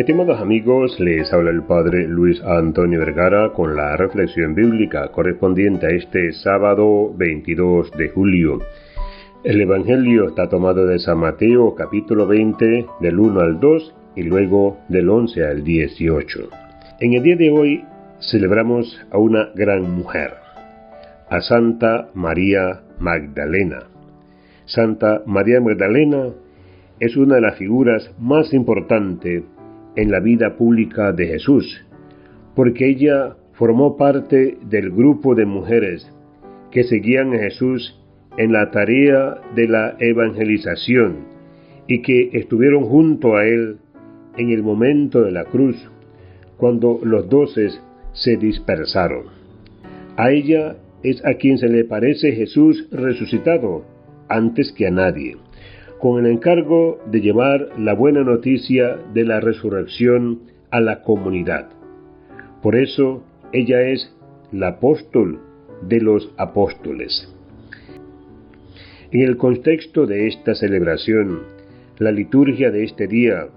[0.00, 5.90] Estimados amigos, les habla el Padre Luis Antonio Vergara con la reflexión bíblica correspondiente a
[5.90, 8.60] este sábado 22 de julio.
[9.44, 14.78] El Evangelio está tomado de San Mateo capítulo 20 del 1 al 2 y luego
[14.88, 16.48] del 11 al 18.
[17.00, 17.84] En el día de hoy
[18.20, 20.30] celebramos a una gran mujer,
[21.28, 23.82] a Santa María Magdalena.
[24.64, 26.28] Santa María Magdalena
[27.00, 29.42] es una de las figuras más importantes
[29.96, 31.84] en la vida pública de Jesús,
[32.54, 36.10] porque ella formó parte del grupo de mujeres
[36.70, 38.00] que seguían a Jesús
[38.36, 41.26] en la tarea de la evangelización
[41.86, 43.78] y que estuvieron junto a él
[44.36, 45.76] en el momento de la cruz,
[46.56, 47.80] cuando los doces
[48.12, 49.24] se dispersaron.
[50.16, 53.84] A ella es a quien se le parece Jesús resucitado
[54.28, 55.36] antes que a nadie
[56.00, 61.68] con el encargo de llevar la buena noticia de la resurrección a la comunidad.
[62.62, 64.16] Por eso ella es
[64.50, 65.40] la apóstol
[65.86, 67.32] de los apóstoles.
[69.12, 71.40] En el contexto de esta celebración,
[71.98, 73.48] la liturgia de este día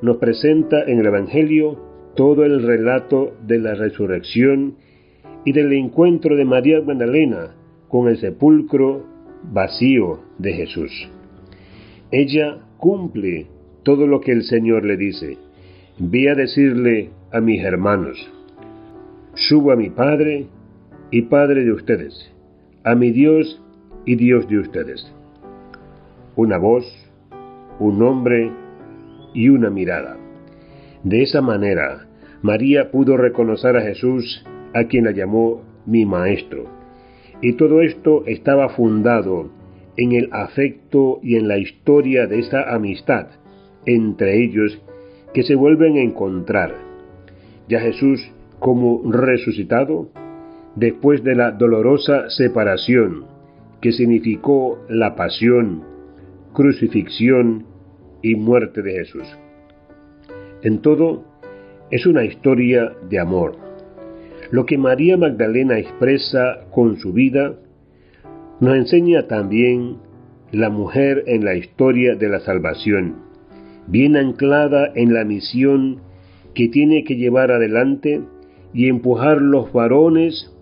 [0.00, 1.78] nos presenta en el Evangelio
[2.16, 4.76] todo el relato de la resurrección
[5.44, 7.56] y del encuentro de María Magdalena
[7.88, 9.04] con el sepulcro
[9.52, 11.10] vacío de Jesús.
[12.12, 13.46] Ella cumple
[13.84, 15.38] todo lo que el Señor le dice.
[15.98, 18.18] Ve a decirle a mis hermanos,
[19.34, 20.46] subo a mi Padre
[21.12, 22.32] y Padre de ustedes,
[22.82, 23.62] a mi Dios
[24.06, 25.12] y Dios de ustedes.
[26.34, 26.84] Una voz,
[27.78, 28.50] un nombre
[29.32, 30.16] y una mirada.
[31.04, 32.08] De esa manera,
[32.42, 34.44] María pudo reconocer a Jesús,
[34.74, 36.64] a quien la llamó mi Maestro.
[37.40, 39.59] Y todo esto estaba fundado
[39.96, 43.28] en el afecto y en la historia de esa amistad
[43.86, 44.80] entre ellos
[45.32, 46.74] que se vuelven a encontrar.
[47.68, 48.20] Ya Jesús
[48.58, 50.10] como resucitado,
[50.76, 53.24] después de la dolorosa separación
[53.80, 55.82] que significó la pasión,
[56.52, 57.64] crucifixión
[58.22, 59.24] y muerte de Jesús.
[60.62, 61.24] En todo,
[61.90, 63.56] es una historia de amor.
[64.50, 67.54] Lo que María Magdalena expresa con su vida
[68.60, 69.96] nos enseña también
[70.52, 73.16] la mujer en la historia de la salvación,
[73.86, 76.00] bien anclada en la misión
[76.54, 78.20] que tiene que llevar adelante
[78.74, 80.54] y empujar los varones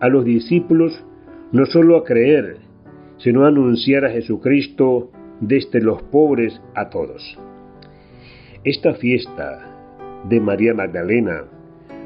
[0.00, 1.04] a los discípulos
[1.52, 2.56] no solo a creer,
[3.18, 5.10] sino a anunciar a Jesucristo
[5.40, 7.38] desde los pobres a todos.
[8.64, 11.44] Esta fiesta de María Magdalena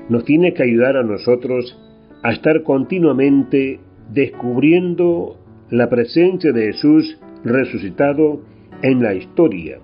[0.08, 1.78] nos tiene que ayudar a nosotros
[2.22, 5.36] a estar continuamente descubriendo
[5.70, 8.40] la presencia de Jesús resucitado
[8.82, 9.78] en la historia,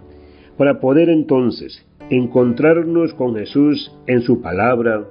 [0.57, 5.05] para poder entonces encontrarnos con Jesús en su palabra,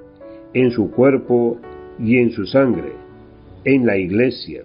[0.53, 1.57] en su cuerpo
[1.99, 2.93] y en su sangre,
[3.65, 4.63] en la iglesia,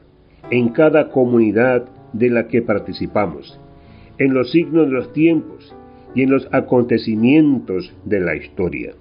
[0.50, 3.58] en cada comunidad de la que participamos,
[4.18, 5.74] en los signos de los tiempos
[6.14, 8.92] y en los acontecimientos de la historia.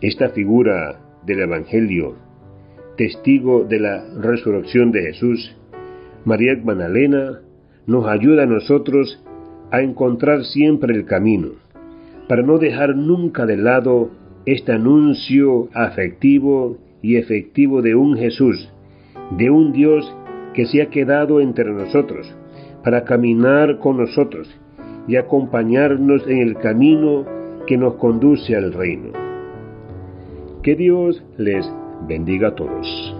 [0.00, 2.27] Esta figura del Evangelio
[2.98, 5.56] testigo de la resurrección de Jesús,
[6.24, 7.40] María Magdalena
[7.86, 9.24] nos ayuda a nosotros
[9.70, 11.50] a encontrar siempre el camino,
[12.28, 14.10] para no dejar nunca de lado
[14.46, 18.68] este anuncio afectivo y efectivo de un Jesús,
[19.38, 20.12] de un Dios
[20.52, 22.34] que se ha quedado entre nosotros,
[22.82, 24.48] para caminar con nosotros
[25.06, 27.24] y acompañarnos en el camino
[27.66, 29.12] que nos conduce al reino.
[30.62, 31.64] Que Dios les
[32.06, 33.17] bendiga a todos.